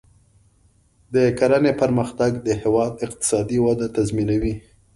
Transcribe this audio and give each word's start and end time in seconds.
د 1.13 1.15
کرنې 1.39 1.73
پرمختګ 1.81 2.31
د 2.45 2.47
هیواد 2.61 2.91
اقتصادي 3.05 3.57
وده 3.65 3.87
تضمینوي. 3.95 4.53